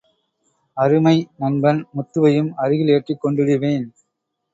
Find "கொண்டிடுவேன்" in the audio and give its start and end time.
3.21-3.85